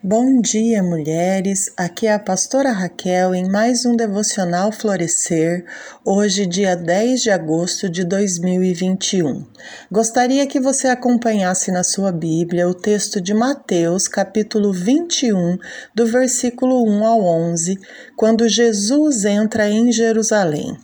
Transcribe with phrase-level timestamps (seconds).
[0.00, 1.72] Bom dia, mulheres.
[1.76, 5.64] Aqui é a pastora Raquel em mais um devocional Florescer,
[6.04, 9.44] hoje, dia 10 de agosto de 2021.
[9.90, 15.58] Gostaria que você acompanhasse na sua Bíblia o texto de Mateus, capítulo 21,
[15.92, 17.76] do versículo 1 ao 11,
[18.16, 20.78] quando Jesus entra em Jerusalém.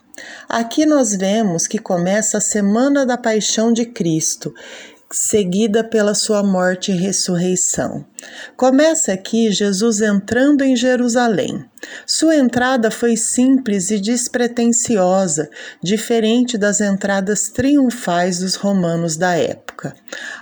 [0.48, 4.52] Aqui nós vemos que começa a semana da paixão de Cristo
[5.14, 8.04] seguida pela sua morte e ressurreição.
[8.56, 11.64] Começa aqui Jesus entrando em Jerusalém.
[12.06, 15.50] Sua entrada foi simples e despretensiosa,
[15.82, 19.94] diferente das entradas triunfais dos romanos da época.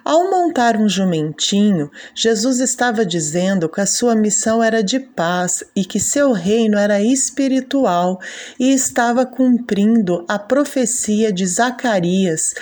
[0.05, 5.85] Ao montar um jumentinho, Jesus estava dizendo que a sua missão era de paz e
[5.85, 8.21] que seu reino era espiritual
[8.59, 12.55] e estava cumprindo a profecia de Zacarias,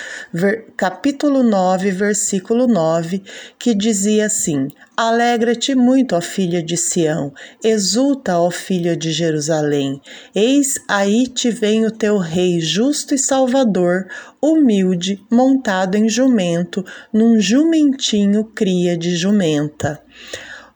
[0.75, 3.23] capítulo 9, versículo 9,
[3.59, 10.01] que dizia assim: Alegra-te muito, ó filha de Sião, exulta, ó filha de Jerusalém.
[10.35, 14.05] Eis aí te vem o teu rei justo e salvador,
[14.41, 20.01] humilde, montado em jumento, num jumentinho cria de jumenta.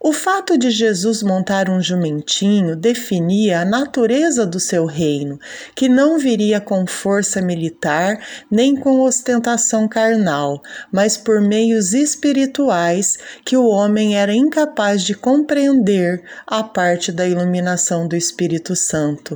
[0.08, 5.40] O fato de Jesus montar um jumentinho definia a natureza do seu reino,
[5.74, 10.62] que não viria com força militar nem com ostentação carnal,
[10.92, 18.08] mas por meios espirituais que o homem era incapaz de compreender a parte da iluminação
[18.08, 19.36] do Espírito Santo.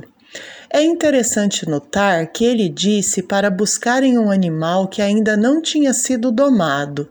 [0.72, 6.30] É interessante notar que ele disse para buscarem um animal que ainda não tinha sido
[6.30, 7.10] domado.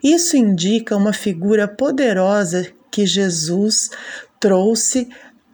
[0.00, 3.90] Isso indica uma figura poderosa que Jesus
[4.38, 5.08] trouxe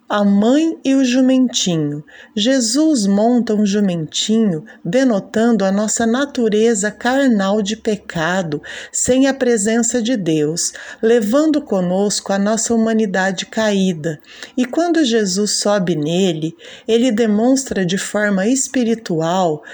[0.09, 2.05] a mãe e o jumentinho.
[2.35, 8.63] Jesus monta um jumentinho, denotando a nossa natureza carnal de pecado,
[8.93, 14.21] sem a presença de Deus, levando conosco a nossa humanidade caída.
[14.57, 16.55] E quando Jesus sobe nele,
[16.87, 19.65] ele demonstra de forma espiritual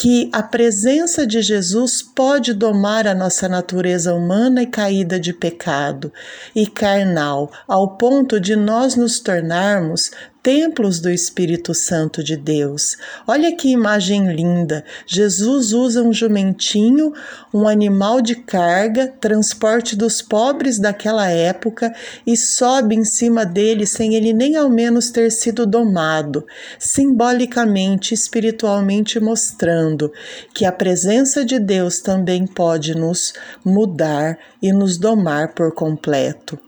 [0.00, 6.12] que a presença de Jesus pode domar a nossa natureza humana e caída de pecado
[6.54, 10.12] e carnal, ao ponto de nós nos tornarmos
[10.48, 12.96] templos do Espírito Santo de Deus.
[13.26, 14.82] Olha que imagem linda!
[15.06, 17.12] Jesus usa um jumentinho,
[17.52, 21.94] um animal de carga, transporte dos pobres daquela época,
[22.26, 26.46] e sobe em cima dele sem ele nem ao menos ter sido domado,
[26.78, 30.10] simbolicamente, espiritualmente mostrando
[30.54, 36.58] que a presença de Deus também pode nos mudar e nos domar por completo.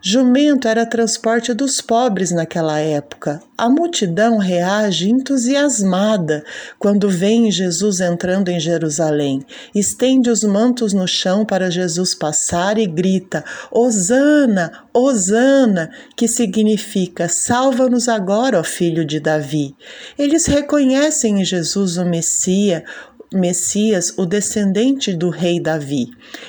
[0.00, 3.40] Jumento era transporte dos pobres naquela época.
[3.56, 6.44] A multidão reage entusiasmada
[6.78, 9.44] quando vê Jesus entrando em Jerusalém.
[9.74, 18.08] Estende os mantos no chão para Jesus passar e grita: Hosana, Hosana, que significa salva-nos
[18.08, 19.74] agora, ó filho de Davi.
[20.16, 22.82] Eles reconhecem em Jesus o Messias,
[23.32, 26.06] Messias, o descendente do rei Davi.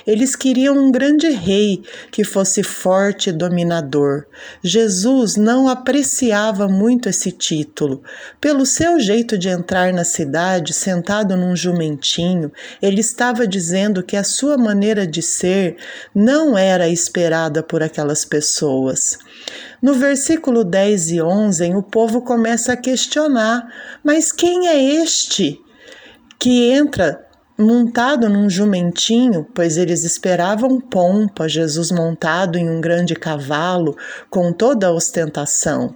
[0.08, 4.26] Eles queriam um grande rei que fosse forte e dominador.
[4.64, 8.02] Jesus não apreciava muito esse título.
[8.40, 12.50] Pelo seu jeito de entrar na cidade, sentado num jumentinho,
[12.82, 15.76] ele estava dizendo que a sua maneira de ser
[16.16, 19.18] não era esperada por aquelas pessoas.
[19.82, 23.68] No versículo 10 e 11, o povo começa a questionar:
[24.02, 25.60] mas quem é este?
[26.40, 27.26] Que entra
[27.58, 33.98] montado num jumentinho, pois eles esperavam pompa, Jesus montado em um grande cavalo,
[34.30, 35.94] com toda a ostentação.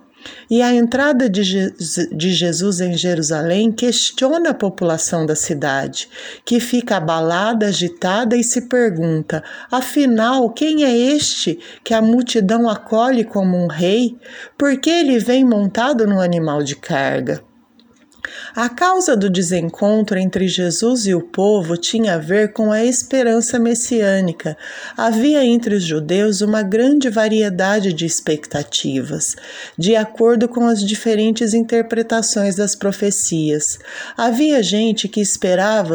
[0.50, 1.74] E a entrada de, Je
[2.12, 6.10] de Jesus em Jerusalém questiona a população da cidade,
[6.46, 13.24] que fica abalada, agitada e se pergunta: afinal, quem é este que a multidão acolhe
[13.24, 14.18] como um rei?
[14.58, 17.44] Por que ele vem montado num animal de carga?
[18.56, 23.58] A causa do desencontro entre Jesus e o povo tinha a ver com a esperança
[23.58, 24.58] messiânica.
[24.96, 29.36] Havia entre os judeus uma grande variedade de expectativas,
[29.78, 33.80] de acordo com as diferentes interpretações das profecias.
[34.18, 35.94] Havia gente que esperava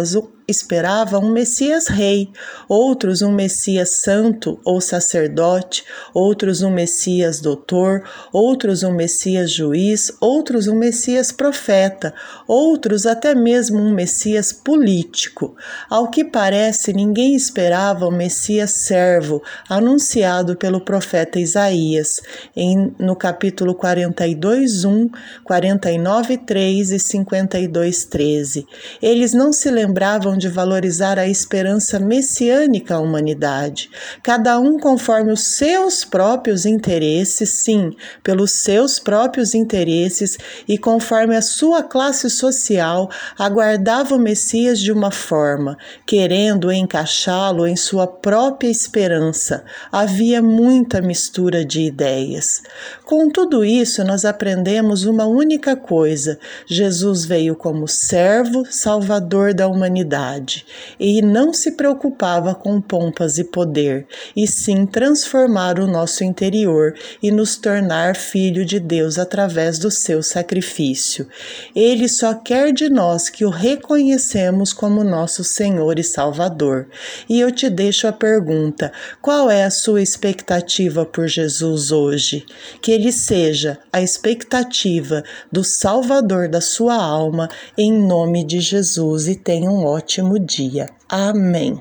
[0.49, 2.31] esperava um Messias rei,
[2.67, 5.85] outros um Messias santo ou sacerdote,
[6.15, 8.03] outros um Messias doutor,
[8.33, 12.15] outros um Messias juiz, outros um Messias profeta,
[12.47, 15.55] outros até mesmo um Messias político.
[15.91, 22.23] Ao que parece, ninguém esperava o Messias servo anunciado pelo profeta Isaías
[22.57, 25.11] em, no capítulo 42, 1,
[25.45, 28.67] 49, 3 e 52, 13.
[29.03, 33.91] Eles não se lembravam de valorizar a esperança messiânica à humanidade,
[34.23, 41.43] cada um conforme os seus próprios interesses, sim, pelos seus próprios interesses e conforme a
[41.43, 45.77] sua classe social, aguardava o Messias de uma forma,
[46.07, 49.65] querendo encaixá-lo em sua própria esperança.
[49.91, 52.63] Havia muita mistura de ideias.
[53.09, 60.67] Com tudo isso, nós aprendemos uma única coisa: Jesus veio como servo, salvador da humanidade,
[61.01, 64.07] e não se preocupava com pompas e poder,
[64.37, 70.23] e sim transformar o nosso interior e nos tornar filho de Deus através do seu
[70.23, 71.27] sacrifício.
[71.75, 76.87] Ele só quer de nós que o reconhecemos como nosso Senhor e Salvador.
[77.27, 82.45] E eu te deixo a pergunta: qual é a sua expectativa por Jesus hoje?
[82.83, 85.23] Que ele seja a expectativa
[85.53, 90.91] do Salvador da sua alma, em nome de Jesus, e tenha um ótimo dia.
[91.09, 91.81] Amém.